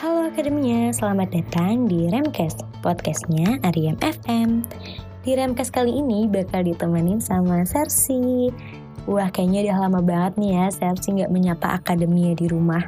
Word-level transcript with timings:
Halo 0.00 0.32
Akademia, 0.32 0.88
selamat 0.96 1.28
datang 1.28 1.84
di 1.84 2.08
Remcast, 2.08 2.64
podcastnya 2.80 3.60
Ariem 3.60 4.00
FM. 4.00 4.64
Di 5.20 5.36
Remcast 5.36 5.76
kali 5.76 5.92
ini 5.92 6.24
bakal 6.24 6.64
ditemenin 6.64 7.20
sama 7.20 7.68
Sersi. 7.68 8.48
Wah 9.04 9.28
kayaknya 9.28 9.68
udah 9.68 9.76
lama 9.84 10.00
banget 10.00 10.40
nih 10.40 10.50
ya 10.56 10.64
Sersi 10.72 11.20
nggak 11.20 11.28
menyapa 11.28 11.76
Akademia 11.76 12.32
di 12.32 12.48
rumah. 12.48 12.80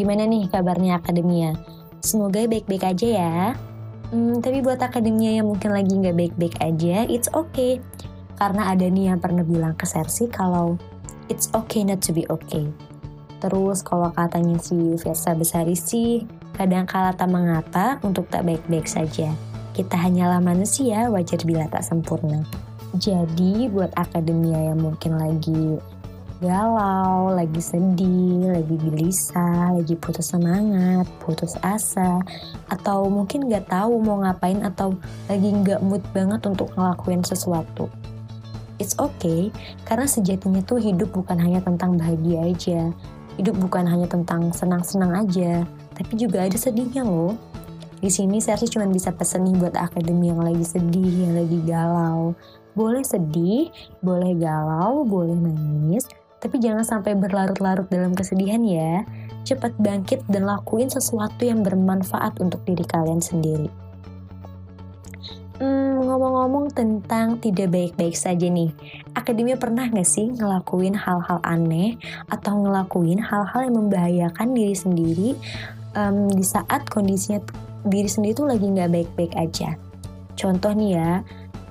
Gimana 0.00 0.24
nih 0.24 0.48
kabarnya 0.48 0.96
Akademia? 0.96 1.52
Semoga 2.00 2.48
baik-baik 2.48 2.88
aja 2.88 3.08
ya. 3.20 3.36
Hmm, 4.08 4.40
tapi 4.40 4.64
buat 4.64 4.80
Akademia 4.80 5.36
yang 5.36 5.52
mungkin 5.52 5.76
lagi 5.76 5.92
nggak 5.92 6.16
baik-baik 6.16 6.56
aja, 6.64 7.04
it's 7.04 7.28
okay. 7.36 7.84
Karena 8.40 8.72
ada 8.72 8.88
nih 8.88 9.12
yang 9.12 9.20
pernah 9.20 9.44
bilang 9.44 9.76
ke 9.76 9.84
Sersi 9.84 10.24
kalau 10.32 10.80
it's 11.28 11.52
okay 11.52 11.84
not 11.84 12.00
to 12.00 12.16
be 12.16 12.24
okay. 12.32 12.64
Terus 13.44 13.84
kalau 13.84 14.08
katanya 14.16 14.56
si 14.56 14.96
Versa 14.96 15.36
Besari 15.36 15.76
sih, 15.76 16.24
kadang 16.56 16.88
kala 16.88 17.12
tak 17.12 17.28
mengapa 17.28 18.00
untuk 18.00 18.26
tak 18.32 18.48
baik-baik 18.48 18.88
saja. 18.88 19.28
Kita 19.76 19.92
hanyalah 19.92 20.40
manusia, 20.40 21.12
wajar 21.12 21.36
bila 21.44 21.68
tak 21.68 21.84
sempurna. 21.84 22.40
Jadi 22.96 23.68
buat 23.68 23.92
akademia 23.92 24.72
yang 24.72 24.80
mungkin 24.80 25.20
lagi 25.20 25.76
galau, 26.40 27.32
lagi 27.32 27.60
sedih, 27.60 28.56
lagi 28.56 28.76
gelisah, 28.76 29.76
lagi 29.76 29.96
putus 29.96 30.32
semangat, 30.32 31.04
putus 31.20 31.56
asa, 31.64 32.20
atau 32.68 33.08
mungkin 33.08 33.48
gak 33.48 33.72
tahu 33.72 34.00
mau 34.00 34.20
ngapain 34.20 34.60
atau 34.64 34.96
lagi 35.28 35.48
gak 35.64 35.80
mood 35.80 36.04
banget 36.12 36.40
untuk 36.44 36.72
ngelakuin 36.76 37.24
sesuatu. 37.24 37.88
It's 38.76 38.96
okay, 39.00 39.48
karena 39.88 40.04
sejatinya 40.04 40.60
tuh 40.60 40.76
hidup 40.76 41.08
bukan 41.16 41.40
hanya 41.40 41.64
tentang 41.64 41.96
bahagia 41.96 42.44
aja, 42.44 42.80
hidup 43.40 43.56
bukan 43.56 43.88
hanya 43.88 44.04
tentang 44.04 44.52
senang-senang 44.52 45.16
aja, 45.16 45.64
tapi 45.96 46.12
juga 46.20 46.44
ada 46.44 46.54
sedihnya 46.54 47.02
loh. 47.02 47.34
Di 47.96 48.12
sini 48.12 48.38
saya 48.44 48.60
cuma 48.68 48.84
bisa 48.86 49.08
pesen 49.08 49.48
nih 49.48 49.56
buat 49.56 49.72
akademi 49.72 50.28
yang 50.28 50.44
lagi 50.44 50.62
sedih, 50.62 51.26
yang 51.26 51.32
lagi 51.32 51.58
galau. 51.64 52.36
Boleh 52.76 53.00
sedih, 53.00 53.72
boleh 54.04 54.36
galau, 54.36 55.00
boleh 55.08 55.32
nangis, 55.32 56.04
tapi 56.36 56.60
jangan 56.60 56.84
sampai 56.84 57.16
berlarut-larut 57.16 57.88
dalam 57.88 58.12
kesedihan 58.12 58.60
ya. 58.60 59.00
Cepat 59.48 59.72
bangkit 59.80 60.28
dan 60.28 60.44
lakuin 60.44 60.92
sesuatu 60.92 61.40
yang 61.40 61.64
bermanfaat 61.64 62.36
untuk 62.44 62.60
diri 62.68 62.84
kalian 62.84 63.24
sendiri. 63.24 63.72
Hmm, 65.56 66.04
ngomong-ngomong 66.04 66.76
tentang 66.76 67.40
tidak 67.40 67.72
baik-baik 67.72 68.12
saja 68.12 68.44
nih, 68.44 68.68
akademia 69.16 69.56
pernah 69.56 69.88
gak 69.88 70.04
sih 70.04 70.28
ngelakuin 70.28 70.92
hal-hal 70.92 71.40
aneh 71.40 71.96
atau 72.28 72.60
ngelakuin 72.60 73.24
hal-hal 73.24 73.64
yang 73.64 73.76
membahayakan 73.80 74.52
diri 74.52 74.76
sendiri 74.76 75.30
um, 75.96 76.28
di 76.30 76.44
saat 76.44 76.86
kondisinya 76.86 77.42
diri 77.88 78.06
sendiri 78.06 78.36
tuh 78.36 78.46
lagi 78.46 78.68
nggak 78.68 78.92
baik-baik 78.92 79.34
aja. 79.34 79.74
Contoh 80.36 80.76
nih 80.76 81.00
ya, 81.00 81.10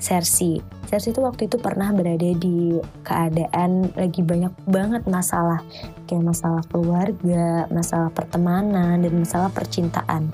Sersi. 0.01 0.59
Sersi 0.89 1.13
itu 1.13 1.21
waktu 1.21 1.47
itu 1.47 1.57
pernah 1.61 1.89
berada 1.93 2.29
di 2.35 2.77
keadaan 3.05 3.93
lagi 3.93 4.21
banyak 4.21 4.53
banget 4.69 5.05
masalah, 5.05 5.61
kayak 6.09 6.25
masalah 6.25 6.61
keluarga, 6.69 7.69
masalah 7.69 8.09
pertemanan, 8.11 9.01
dan 9.01 9.13
masalah 9.13 9.49
percintaan. 9.53 10.29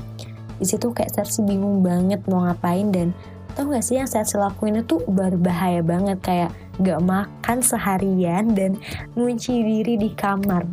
Di 0.57 0.65
situ 0.67 0.91
kayak 0.91 1.13
Sersi 1.13 1.43
bingung 1.43 1.83
banget 1.83 2.23
mau 2.27 2.43
ngapain 2.47 2.89
dan 2.91 3.15
tau 3.55 3.67
gak 3.67 3.83
sih 3.83 3.99
yang 3.99 4.07
saya 4.07 4.23
lakuin 4.39 4.79
itu 4.79 5.03
berbahaya 5.11 5.83
banget 5.83 6.19
kayak 6.23 6.51
gak 6.79 7.03
makan 7.03 7.59
seharian 7.59 8.55
dan 8.55 8.79
ngunci 9.15 9.59
diri 9.59 9.99
di 9.99 10.09
kamar 10.15 10.63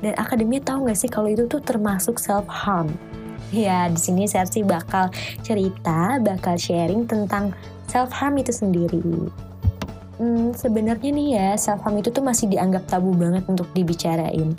dan 0.00 0.12
akademi 0.16 0.60
tahu 0.60 0.88
gak 0.88 0.98
sih 0.98 1.08
kalau 1.12 1.28
itu 1.28 1.44
tuh 1.48 1.60
termasuk 1.60 2.16
self 2.16 2.44
harm 2.48 2.92
ya 3.50 3.90
di 3.90 3.98
sini 3.98 4.30
saya 4.30 4.46
bakal 4.62 5.10
cerita 5.42 6.22
bakal 6.22 6.54
sharing 6.54 7.04
tentang 7.04 7.50
self 7.90 8.14
harm 8.14 8.38
itu 8.38 8.54
sendiri. 8.54 9.02
Hmm, 10.20 10.54
sebenarnya 10.54 11.10
nih 11.10 11.28
ya 11.34 11.48
self 11.58 11.82
harm 11.82 11.98
itu 11.98 12.14
tuh 12.14 12.22
masih 12.22 12.46
dianggap 12.46 12.86
tabu 12.86 13.10
banget 13.16 13.42
untuk 13.50 13.66
dibicarain. 13.74 14.54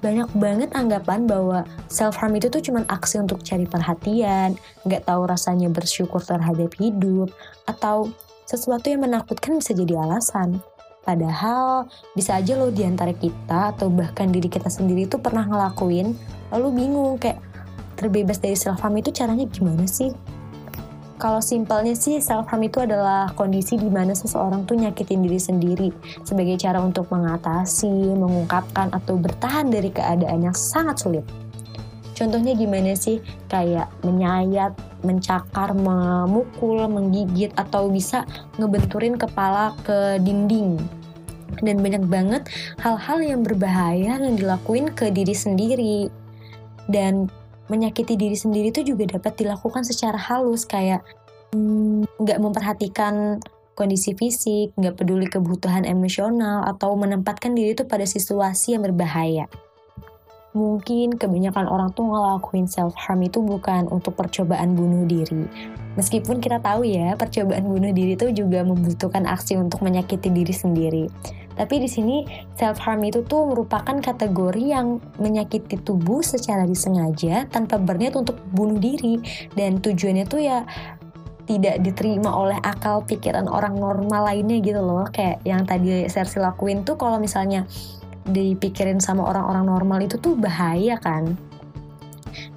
Banyak 0.00 0.32
banget 0.32 0.72
anggapan 0.72 1.28
bahwa 1.28 1.68
self 1.92 2.16
harm 2.16 2.32
itu 2.32 2.48
tuh 2.48 2.64
cuma 2.64 2.88
aksi 2.88 3.20
untuk 3.20 3.44
cari 3.44 3.68
perhatian, 3.68 4.56
nggak 4.88 5.04
tahu 5.04 5.28
rasanya 5.28 5.68
bersyukur 5.68 6.24
terhadap 6.24 6.72
hidup, 6.80 7.28
atau 7.68 8.08
sesuatu 8.48 8.88
yang 8.88 9.04
menakutkan 9.04 9.60
bisa 9.60 9.76
jadi 9.76 10.00
alasan. 10.00 10.64
Padahal 11.10 11.90
bisa 12.14 12.38
aja 12.38 12.54
loh 12.54 12.70
di 12.70 12.86
antara 12.86 13.10
kita 13.10 13.74
atau 13.74 13.90
bahkan 13.90 14.30
diri 14.30 14.46
kita 14.46 14.70
sendiri 14.70 15.10
itu 15.10 15.18
pernah 15.18 15.42
ngelakuin, 15.42 16.14
lalu 16.54 16.68
bingung 16.70 17.18
kayak 17.18 17.42
terbebas 17.98 18.38
dari 18.38 18.54
self 18.54 18.78
harm 18.78 18.94
itu 18.94 19.10
caranya 19.10 19.42
gimana 19.50 19.90
sih? 19.90 20.14
Kalau 21.18 21.42
simpelnya 21.42 21.98
sih 21.98 22.22
self 22.22 22.46
harm 22.46 22.62
itu 22.62 22.86
adalah 22.86 23.34
kondisi 23.34 23.74
di 23.74 23.90
mana 23.90 24.14
seseorang 24.14 24.70
tuh 24.70 24.78
nyakitin 24.78 25.26
diri 25.26 25.40
sendiri 25.42 25.88
sebagai 26.22 26.54
cara 26.62 26.78
untuk 26.78 27.10
mengatasi, 27.10 27.90
mengungkapkan 28.14 28.94
atau 28.94 29.18
bertahan 29.18 29.66
dari 29.66 29.90
keadaan 29.90 30.46
yang 30.46 30.54
sangat 30.54 31.02
sulit. 31.02 31.26
Contohnya 32.14 32.54
gimana 32.54 32.94
sih? 32.94 33.18
Kayak 33.50 33.90
menyayat, 34.06 34.78
mencakar, 35.02 35.74
memukul, 35.74 36.86
menggigit 36.86 37.50
atau 37.58 37.90
bisa 37.90 38.22
ngebenturin 38.62 39.18
kepala 39.18 39.74
ke 39.82 40.22
dinding. 40.22 40.99
Dan 41.58 41.82
banyak 41.82 42.06
banget 42.06 42.46
hal-hal 42.78 43.18
yang 43.18 43.42
berbahaya 43.42 44.22
yang 44.22 44.38
dilakuin 44.38 44.94
ke 44.94 45.10
diri 45.10 45.34
sendiri. 45.34 45.98
Dan 46.86 47.26
menyakiti 47.66 48.14
diri 48.14 48.34
sendiri 48.38 48.70
itu 48.70 48.94
juga 48.94 49.18
dapat 49.18 49.38
dilakukan 49.38 49.86
secara 49.86 50.18
halus 50.18 50.66
kayak 50.66 51.06
hmm, 51.54 52.06
nggak 52.18 52.38
hmm, 52.38 52.44
memperhatikan 52.46 53.14
kondisi 53.78 54.12
fisik, 54.12 54.76
nggak 54.76 55.00
peduli 55.00 55.24
kebutuhan 55.24 55.88
emosional, 55.88 56.68
atau 56.68 56.92
menempatkan 56.98 57.56
diri 57.56 57.72
itu 57.72 57.88
pada 57.88 58.04
situasi 58.04 58.76
yang 58.76 58.84
berbahaya. 58.84 59.48
Mungkin 60.50 61.14
kebanyakan 61.14 61.70
orang 61.70 61.94
tuh 61.94 62.10
ngelakuin 62.10 62.66
self 62.66 62.92
harm 62.98 63.22
itu 63.22 63.38
bukan 63.38 63.86
untuk 63.86 64.18
percobaan 64.18 64.74
bunuh 64.74 65.06
diri. 65.06 65.46
Meskipun 65.94 66.42
kita 66.42 66.58
tahu 66.58 66.82
ya, 66.82 67.14
percobaan 67.14 67.70
bunuh 67.70 67.94
diri 67.94 68.18
itu 68.18 68.34
juga 68.34 68.66
membutuhkan 68.66 69.30
aksi 69.30 69.56
untuk 69.56 69.80
menyakiti 69.86 70.26
diri 70.26 70.50
sendiri. 70.50 71.04
Tapi 71.60 71.76
di 71.76 71.88
sini 71.92 72.24
self 72.56 72.80
harm 72.80 73.04
itu 73.04 73.20
tuh 73.20 73.52
merupakan 73.52 74.00
kategori 74.00 74.64
yang 74.64 74.96
menyakiti 75.20 75.76
tubuh 75.84 76.24
secara 76.24 76.64
disengaja 76.64 77.44
tanpa 77.52 77.76
berniat 77.76 78.16
untuk 78.16 78.40
bunuh 78.56 78.80
diri. 78.80 79.20
Dan 79.52 79.84
tujuannya 79.84 80.24
tuh 80.24 80.40
ya 80.40 80.64
tidak 81.44 81.84
diterima 81.84 82.32
oleh 82.32 82.56
akal 82.64 83.04
pikiran 83.04 83.44
orang 83.44 83.76
normal 83.76 84.32
lainnya 84.32 84.56
gitu 84.64 84.80
loh. 84.80 85.04
Kayak 85.12 85.44
yang 85.44 85.68
tadi 85.68 86.08
Sersi 86.08 86.40
lakuin 86.40 86.80
tuh 86.80 86.96
kalau 86.96 87.20
misalnya 87.20 87.68
dipikirin 88.24 88.96
sama 88.96 89.28
orang-orang 89.28 89.68
normal 89.68 89.98
itu 90.00 90.16
tuh 90.16 90.32
bahaya 90.40 90.96
kan. 90.96 91.36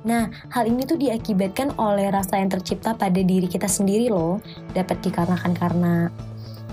Nah, 0.04 0.30
hal 0.54 0.70
ini 0.70 0.86
tuh 0.86 1.00
diakibatkan 1.00 1.76
oleh 1.80 2.12
rasa 2.14 2.38
yang 2.38 2.52
tercipta 2.52 2.94
pada 2.94 3.20
diri 3.20 3.50
kita 3.50 3.66
sendiri 3.66 4.08
loh. 4.08 4.40
Dapat 4.72 5.00
dikarenakan 5.04 5.54
karena 5.58 5.94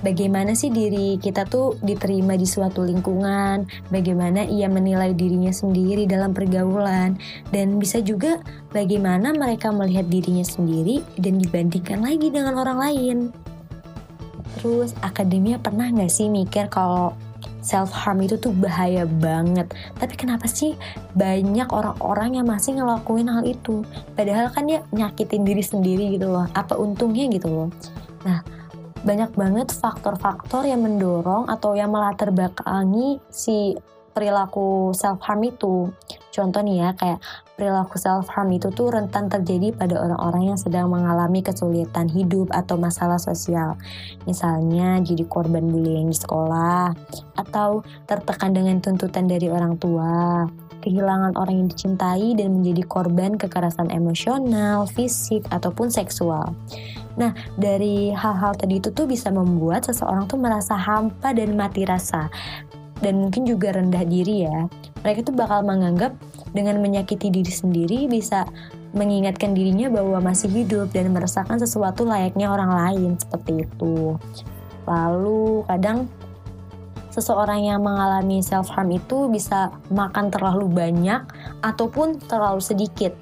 bagaimana 0.01 0.53
sih 0.57 0.69
diri 0.73 1.17
kita 1.21 1.47
tuh 1.49 1.77
diterima 1.81 2.37
di 2.37 2.45
suatu 2.49 2.85
lingkungan, 2.85 3.65
bagaimana 3.89 4.45
ia 4.45 4.67
menilai 4.67 5.13
dirinya 5.17 5.53
sendiri 5.53 6.05
dalam 6.05 6.33
pergaulan, 6.37 7.17
dan 7.55 7.77
bisa 7.77 8.01
juga 8.01 8.41
bagaimana 8.73 9.33
mereka 9.33 9.73
melihat 9.73 10.09
dirinya 10.09 10.45
sendiri 10.45 11.05
dan 11.21 11.41
dibandingkan 11.41 12.01
lagi 12.05 12.29
dengan 12.29 12.59
orang 12.59 12.79
lain. 12.81 13.17
Terus, 14.61 14.93
akademia 15.01 15.57
pernah 15.57 15.89
nggak 15.89 16.13
sih 16.13 16.29
mikir 16.29 16.69
kalau 16.69 17.17
self 17.61 17.93
harm 17.93 18.25
itu 18.25 18.37
tuh 18.41 18.53
bahaya 18.57 19.05
banget. 19.05 19.73
Tapi 19.97 20.15
kenapa 20.17 20.49
sih 20.49 20.77
banyak 21.17 21.69
orang-orang 21.71 22.41
yang 22.41 22.47
masih 22.49 22.77
ngelakuin 22.77 23.29
hal 23.29 23.45
itu? 23.45 23.85
Padahal 24.17 24.53
kan 24.53 24.69
dia 24.69 24.85
nyakitin 24.93 25.45
diri 25.45 25.65
sendiri 25.65 26.17
gitu 26.17 26.29
loh. 26.29 26.49
Apa 26.57 26.77
untungnya 26.77 27.29
gitu 27.33 27.49
loh? 27.49 27.69
Nah, 28.25 28.45
banyak 29.01 29.33
banget 29.33 29.73
faktor-faktor 29.73 30.69
yang 30.69 30.85
mendorong 30.85 31.49
atau 31.49 31.73
yang 31.73 31.89
melatar 31.89 32.29
belakangi 32.29 33.17
si 33.33 33.73
perilaku 34.13 34.93
self 34.93 35.23
harm 35.25 35.41
itu. 35.47 35.89
Contoh 36.31 36.61
nih 36.61 36.77
ya, 36.85 36.91
kayak 36.99 37.19
perilaku 37.57 37.97
self 37.97 38.29
harm 38.29 38.53
itu 38.53 38.69
tuh 38.73 38.93
rentan 38.93 39.33
terjadi 39.33 39.73
pada 39.73 39.97
orang-orang 40.01 40.53
yang 40.55 40.59
sedang 40.61 40.93
mengalami 40.93 41.41
kesulitan 41.41 42.09
hidup 42.11 42.53
atau 42.53 42.77
masalah 42.77 43.17
sosial. 43.17 43.81
Misalnya 44.29 45.01
jadi 45.01 45.25
korban 45.25 45.73
bullying 45.73 46.13
di 46.13 46.17
sekolah 46.19 46.93
atau 47.41 47.81
tertekan 48.05 48.53
dengan 48.53 48.83
tuntutan 48.85 49.25
dari 49.25 49.49
orang 49.49 49.81
tua, 49.81 50.45
kehilangan 50.85 51.37
orang 51.37 51.65
yang 51.65 51.69
dicintai 51.69 52.37
dan 52.37 52.61
menjadi 52.61 52.83
korban 52.89 53.37
kekerasan 53.37 53.93
emosional, 53.93 54.89
fisik 54.89 55.45
ataupun 55.53 55.93
seksual. 55.93 56.57
Nah, 57.19 57.35
dari 57.59 58.15
hal-hal 58.15 58.55
tadi 58.55 58.79
itu 58.79 58.95
tuh 58.95 59.09
bisa 59.11 59.33
membuat 59.35 59.89
seseorang 59.89 60.31
tuh 60.31 60.39
merasa 60.39 60.79
hampa 60.79 61.35
dan 61.35 61.59
mati 61.59 61.83
rasa. 61.83 62.31
Dan 63.01 63.25
mungkin 63.25 63.49
juga 63.49 63.73
rendah 63.75 64.05
diri 64.05 64.45
ya. 64.45 64.69
Mereka 65.01 65.25
tuh 65.25 65.35
bakal 65.35 65.65
menganggap 65.65 66.13
dengan 66.53 66.79
menyakiti 66.85 67.33
diri 67.33 67.49
sendiri 67.49 68.11
bisa 68.11 68.45
mengingatkan 68.91 69.55
dirinya 69.55 69.87
bahwa 69.89 70.19
masih 70.19 70.51
hidup 70.51 70.91
dan 70.91 71.15
merasakan 71.15 71.57
sesuatu 71.63 72.03
layaknya 72.03 72.51
orang 72.51 72.71
lain 72.75 73.11
seperti 73.17 73.65
itu. 73.65 74.19
Lalu 74.85 75.63
kadang 75.71 76.11
seseorang 77.15 77.67
yang 77.67 77.83
mengalami 77.83 78.43
self 78.43 78.71
harm 78.75 78.91
itu 78.95 79.31
bisa 79.31 79.71
makan 79.91 80.31
terlalu 80.31 80.67
banyak 80.67 81.23
ataupun 81.63 82.19
terlalu 82.27 82.63
sedikit. 82.63 83.15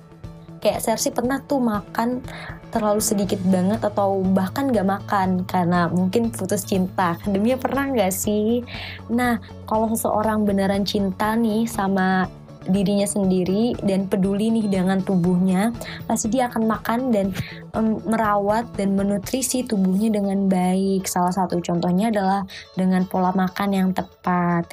Kayak 0.58 0.82
Sersi 0.82 1.14
pernah 1.14 1.38
tuh 1.44 1.62
makan 1.62 2.24
terlalu 2.68 3.00
sedikit 3.00 3.40
banget 3.48 3.80
atau 3.80 4.20
bahkan 4.20 4.68
gak 4.68 4.86
makan 4.86 5.44
karena 5.48 5.88
mungkin 5.88 6.28
putus 6.28 6.64
cinta. 6.64 7.16
Demi 7.24 7.56
pernah 7.56 7.88
gak 7.92 8.12
sih? 8.12 8.62
Nah, 9.08 9.40
kalau 9.64 9.88
seseorang 9.92 10.44
beneran 10.44 10.84
cinta 10.84 11.32
nih 11.34 11.64
sama 11.64 12.28
dirinya 12.68 13.08
sendiri 13.08 13.72
dan 13.80 14.06
peduli 14.06 14.52
nih 14.52 14.68
dengan 14.68 15.00
tubuhnya, 15.00 15.72
pasti 16.04 16.28
dia 16.28 16.52
akan 16.52 16.68
makan 16.68 17.00
dan 17.10 17.32
um, 17.72 17.96
merawat 18.04 18.68
dan 18.76 18.92
menutrisi 18.94 19.64
tubuhnya 19.64 20.12
dengan 20.12 20.46
baik. 20.46 21.08
Salah 21.08 21.32
satu 21.32 21.58
contohnya 21.64 22.12
adalah 22.12 22.44
dengan 22.76 23.08
pola 23.08 23.32
makan 23.32 23.70
yang 23.72 23.90
tepat. 23.96 24.68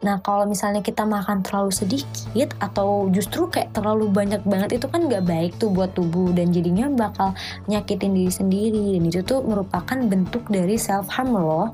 Nah 0.00 0.16
kalau 0.24 0.48
misalnya 0.48 0.80
kita 0.80 1.04
makan 1.04 1.44
terlalu 1.44 1.72
sedikit 1.72 2.56
atau 2.56 3.12
justru 3.12 3.52
kayak 3.52 3.76
terlalu 3.76 4.08
banyak 4.08 4.40
banget 4.48 4.80
itu 4.80 4.86
kan 4.88 5.04
nggak 5.04 5.28
baik 5.28 5.52
tuh 5.60 5.68
buat 5.68 5.92
tubuh 5.92 6.32
dan 6.32 6.48
jadinya 6.50 6.88
bakal 6.88 7.36
nyakitin 7.68 8.16
diri 8.16 8.32
sendiri. 8.32 8.84
Dan 8.96 9.04
itu 9.12 9.20
tuh 9.20 9.44
merupakan 9.44 9.98
bentuk 10.08 10.48
dari 10.48 10.80
self 10.80 11.08
harm 11.12 11.36
loh 11.36 11.72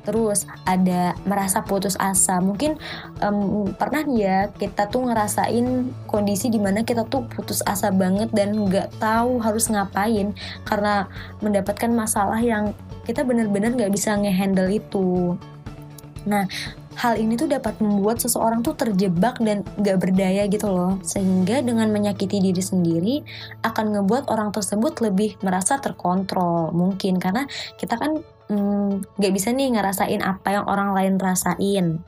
terus 0.00 0.48
ada 0.64 1.14
merasa 1.28 1.62
putus 1.62 1.94
asa. 2.00 2.40
Mungkin 2.40 2.76
um, 3.20 3.70
pernah 3.76 4.02
ya 4.08 4.48
kita 4.50 4.88
tuh 4.88 5.06
ngerasain 5.06 5.92
kondisi 6.08 6.48
di 6.48 6.58
mana 6.58 6.82
kita 6.82 7.04
tuh 7.06 7.28
putus 7.30 7.60
asa 7.62 7.92
banget 7.92 8.32
dan 8.32 8.56
nggak 8.56 8.96
tahu 8.98 9.38
harus 9.38 9.68
ngapain 9.68 10.32
karena 10.64 11.06
mendapatkan 11.44 11.92
masalah 11.92 12.40
yang 12.40 12.72
kita 13.04 13.22
benar-benar 13.22 13.76
nggak 13.76 13.92
bisa 13.92 14.16
ngehandle 14.16 14.72
itu. 14.72 15.36
Nah 16.26 16.48
hal 16.98 17.14
ini 17.14 17.38
tuh 17.38 17.46
dapat 17.46 17.78
membuat 17.78 18.18
seseorang 18.18 18.66
tuh 18.66 18.74
terjebak 18.74 19.38
dan 19.38 19.62
gak 19.78 20.02
berdaya 20.02 20.50
gitu 20.50 20.66
loh 20.66 20.98
sehingga 21.06 21.62
dengan 21.62 21.86
menyakiti 21.94 22.42
diri 22.42 22.62
sendiri 22.62 23.16
akan 23.62 23.94
ngebuat 23.94 24.26
orang 24.26 24.50
tersebut 24.50 24.98
lebih 24.98 25.38
merasa 25.40 25.78
terkontrol 25.78 26.74
mungkin 26.74 27.22
karena 27.22 27.46
kita 27.78 27.94
kan 27.94 28.18
hmm, 28.50 29.20
gak 29.22 29.32
bisa 29.32 29.54
nih 29.54 29.78
ngerasain 29.78 30.20
apa 30.20 30.48
yang 30.50 30.64
orang 30.66 30.90
lain 30.92 31.14
rasain. 31.16 32.02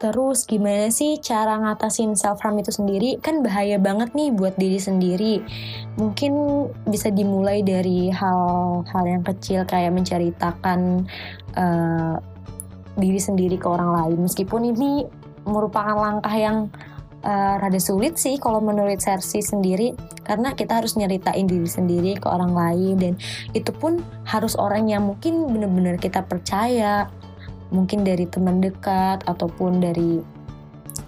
Terus 0.00 0.48
gimana 0.48 0.88
sih 0.88 1.20
cara 1.20 1.60
ngatasin 1.60 2.16
self 2.16 2.40
harm 2.40 2.56
itu 2.56 2.72
sendiri? 2.72 3.20
Kan 3.20 3.44
bahaya 3.44 3.76
banget 3.76 4.16
nih 4.16 4.32
buat 4.32 4.56
diri 4.56 4.80
sendiri. 4.80 5.44
Mungkin 6.00 6.32
bisa 6.88 7.12
dimulai 7.12 7.60
dari 7.60 8.08
hal-hal 8.08 9.04
yang 9.04 9.20
kecil 9.20 9.68
kayak 9.68 9.92
menceritakan 9.92 11.04
uh, 11.52 12.16
diri 12.98 13.20
sendiri 13.20 13.56
ke 13.60 13.66
orang 13.66 13.90
lain. 13.94 14.18
Meskipun 14.24 14.74
ini 14.74 15.06
merupakan 15.46 15.96
langkah 15.96 16.34
yang 16.34 16.68
uh, 17.24 17.54
rada 17.60 17.80
sulit 17.80 18.16
sih 18.16 18.36
kalau 18.40 18.60
menurut 18.60 19.00
Sersi 19.00 19.40
sendiri 19.40 19.96
karena 20.24 20.52
kita 20.52 20.80
harus 20.80 20.96
nyeritain 20.96 21.48
diri 21.48 21.68
sendiri 21.68 22.12
ke 22.16 22.26
orang 22.28 22.52
lain 22.52 22.94
dan 23.00 23.14
itu 23.56 23.72
pun 23.72 24.00
harus 24.28 24.56
orang 24.56 24.88
yang 24.88 25.04
mungkin 25.08 25.48
benar-benar 25.48 25.96
kita 25.96 26.24
percaya 26.24 27.08
mungkin 27.70 28.02
dari 28.02 28.26
teman 28.26 28.58
dekat 28.58 29.22
ataupun 29.24 29.78
dari 29.78 30.20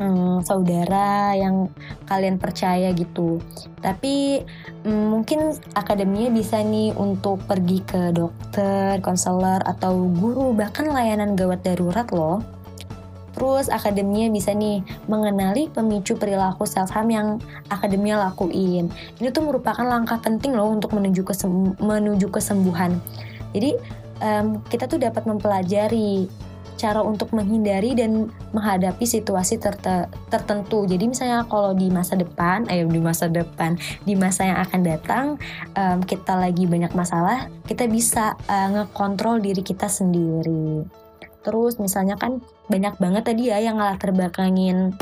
hmm, 0.02 0.42
saudara 0.42 1.38
yang 1.38 1.70
kalian 2.10 2.42
percaya 2.42 2.90
gitu. 2.90 3.38
Tapi 3.78 4.42
hmm, 4.82 5.06
mungkin 5.14 5.54
akademinya 5.78 6.34
bisa 6.34 6.58
nih 6.58 6.90
untuk 6.98 7.46
pergi 7.46 7.78
ke 7.86 8.10
dokter, 8.10 8.98
konselor 8.98 9.62
atau 9.62 10.10
guru 10.10 10.50
bahkan 10.52 10.90
layanan 10.90 11.38
gawat 11.38 11.62
darurat 11.62 12.10
loh. 12.10 12.42
Terus 13.32 13.72
akademinya 13.72 14.28
bisa 14.28 14.52
nih 14.52 14.84
mengenali 15.08 15.70
pemicu 15.72 16.18
perilaku 16.20 16.68
self 16.68 16.92
harm 16.92 17.08
yang 17.08 17.40
akademinya 17.72 18.28
lakuin. 18.28 18.92
Ini 19.18 19.32
tuh 19.32 19.48
merupakan 19.48 19.86
langkah 19.86 20.20
penting 20.20 20.52
loh 20.52 20.68
untuk 20.68 20.92
menuju 20.92 21.24
kesem 21.24 21.72
menuju 21.80 22.28
kesembuhan. 22.28 23.00
Jadi 23.56 23.72
um, 24.20 24.60
kita 24.68 24.84
tuh 24.84 25.00
dapat 25.00 25.24
mempelajari 25.24 26.28
cara 26.76 27.00
untuk 27.02 27.30
menghindari 27.36 27.94
dan 27.96 28.30
menghadapi 28.52 29.04
situasi 29.04 29.60
tertentu. 30.28 30.84
Jadi 30.88 31.04
misalnya 31.08 31.44
kalau 31.46 31.72
di 31.72 31.88
masa 31.88 32.18
depan, 32.18 32.66
ayo 32.68 32.88
di 32.88 33.00
masa 33.00 33.28
depan, 33.28 33.78
di 34.04 34.14
masa 34.14 34.48
yang 34.48 34.58
akan 34.62 34.80
datang, 34.82 35.24
um, 35.78 35.98
kita 36.02 36.34
lagi 36.36 36.64
banyak 36.66 36.92
masalah, 36.92 37.48
kita 37.64 37.86
bisa 37.88 38.34
uh, 38.50 38.68
ngekontrol 38.72 39.40
diri 39.40 39.62
kita 39.64 39.86
sendiri. 39.86 40.84
Terus 41.42 41.78
misalnya 41.82 42.14
kan 42.14 42.38
banyak 42.70 42.96
banget 43.02 43.22
tadi 43.26 43.50
ya 43.50 43.58
yang 43.58 43.76
ngalah 43.78 43.98
terbelakangin 43.98 44.94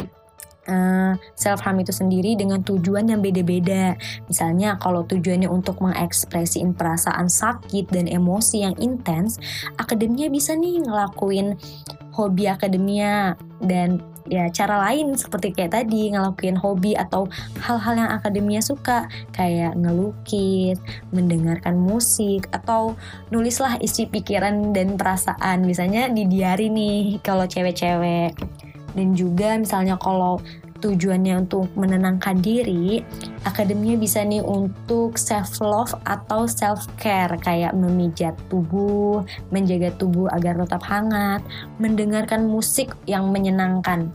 eh, 0.70 1.12
self 1.34 1.61
harm 1.67 1.82
itu 1.82 1.90
sendiri 1.90 2.38
dengan 2.38 2.62
tujuan 2.62 3.11
yang 3.11 3.19
beda-beda. 3.19 3.99
Misalnya 4.31 4.78
kalau 4.78 5.02
tujuannya 5.02 5.50
untuk 5.50 5.82
mengekspresiin 5.82 6.78
perasaan 6.78 7.26
sakit 7.26 7.90
dan 7.90 8.06
emosi 8.06 8.62
yang 8.62 8.78
intens, 8.78 9.43
akademia 9.75 10.31
bisa 10.31 10.55
nih 10.55 10.78
ngelakuin 10.87 11.58
hobi 12.14 12.46
akademia 12.50 13.34
dan 13.62 14.02
ya 14.31 14.46
cara 14.55 14.78
lain 14.88 15.19
seperti 15.19 15.50
kayak 15.50 15.75
tadi 15.75 16.14
ngelakuin 16.14 16.55
hobi 16.55 16.94
atau 16.94 17.26
hal-hal 17.58 17.99
yang 17.99 18.11
akademia 18.14 18.62
suka 18.62 19.11
kayak 19.34 19.75
ngelukis, 19.75 20.78
mendengarkan 21.11 21.75
musik 21.75 22.46
atau 22.55 22.94
nulislah 23.34 23.75
isi 23.82 24.06
pikiran 24.06 24.70
dan 24.70 24.94
perasaan. 24.94 25.67
Misalnya 25.67 26.06
di 26.06 26.31
diary 26.31 26.70
nih 26.70 27.19
kalau 27.26 27.44
cewek-cewek 27.44 28.38
dan 28.95 29.15
juga 29.15 29.59
misalnya 29.59 29.95
kalau 30.01 30.43
tujuannya 30.81 31.45
untuk 31.47 31.69
menenangkan 31.77 32.41
diri, 32.41 33.05
akademia 33.45 34.01
bisa 34.01 34.25
nih 34.25 34.41
untuk 34.41 35.21
self 35.21 35.61
love 35.61 35.93
atau 36.09 36.49
self 36.49 36.89
care 36.97 37.37
kayak 37.45 37.77
memijat 37.77 38.33
tubuh, 38.49 39.23
menjaga 39.53 39.93
tubuh 40.01 40.27
agar 40.33 40.57
tetap 40.57 40.83
hangat, 40.89 41.45
mendengarkan 41.77 42.49
musik 42.49 42.97
yang 43.05 43.29
menyenangkan 43.29 44.09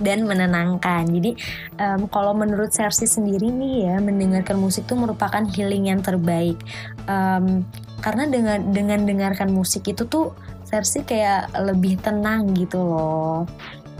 dan 0.00 0.24
menenangkan. 0.24 1.04
Jadi 1.10 1.36
um, 1.76 2.08
kalau 2.08 2.32
menurut 2.32 2.72
Sersi 2.72 3.04
sendiri 3.04 3.52
nih 3.52 3.90
ya 3.90 3.96
mendengarkan 4.00 4.56
musik 4.56 4.88
itu 4.88 4.96
merupakan 4.96 5.44
healing 5.44 5.92
yang 5.92 6.00
terbaik. 6.00 6.56
Um, 7.04 7.66
karena 8.00 8.24
dengan 8.32 8.72
dengan 8.72 9.04
dengarkan 9.04 9.52
musik 9.52 9.84
itu 9.92 10.08
tuh 10.08 10.32
Sersi 10.64 11.02
kayak 11.04 11.52
lebih 11.66 12.00
tenang 12.00 12.54
gitu 12.56 12.80
loh. 12.80 13.44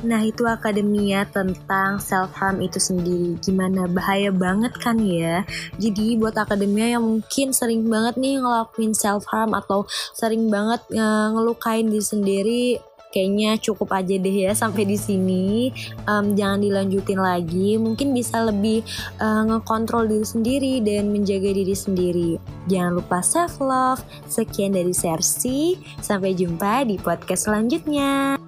Nah 0.01 0.21
itu 0.25 0.49
akademia 0.49 1.29
tentang 1.29 2.01
self 2.01 2.33
harm 2.37 2.65
itu 2.65 2.81
sendiri. 2.81 3.37
Gimana? 3.41 3.85
Bahaya 3.91 4.33
banget 4.33 4.73
kan 4.81 4.97
ya? 5.01 5.45
Jadi 5.77 6.17
buat 6.17 6.37
akademia 6.37 6.97
yang 6.97 7.05
mungkin 7.05 7.53
sering 7.53 7.89
banget 7.89 8.17
nih 8.17 8.41
ngelakuin 8.41 8.97
self 8.97 9.29
harm 9.29 9.53
Atau 9.53 9.85
sering 10.17 10.49
banget 10.49 10.81
uh, 10.97 11.33
ngelukain 11.37 11.89
diri 11.89 12.05
sendiri 12.05 12.65
kayaknya 13.11 13.59
cukup 13.59 13.91
aja 13.91 14.15
deh 14.17 14.37
ya 14.49 14.53
sampai 14.55 14.87
di 14.87 14.97
sini. 14.97 15.75
Um, 16.07 16.39
jangan 16.39 16.63
dilanjutin 16.63 17.21
lagi. 17.21 17.77
Mungkin 17.77 18.15
bisa 18.15 18.47
lebih 18.47 18.87
uh, 19.19 19.43
ngekontrol 19.51 20.07
diri 20.07 20.27
sendiri 20.27 20.75
dan 20.81 21.11
menjaga 21.11 21.51
diri 21.51 21.77
sendiri. 21.77 22.31
Jangan 22.71 23.03
lupa 23.03 23.19
self 23.21 23.59
love 23.59 24.01
sekian 24.31 24.73
dari 24.73 24.95
Sersi. 24.95 25.77
Sampai 26.01 26.39
jumpa 26.39 26.87
di 26.87 26.97
podcast 26.97 27.51
selanjutnya 27.51 28.40